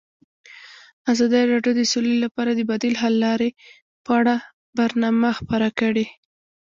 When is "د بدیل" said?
2.53-2.93